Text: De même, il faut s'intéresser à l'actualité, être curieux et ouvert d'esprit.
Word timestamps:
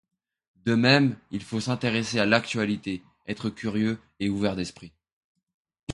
De 0.65 0.73
même, 0.73 1.15
il 1.29 1.43
faut 1.43 1.59
s'intéresser 1.59 2.17
à 2.17 2.25
l'actualité, 2.25 3.03
être 3.27 3.51
curieux 3.51 3.99
et 4.19 4.29
ouvert 4.29 4.55
d'esprit. 4.55 4.93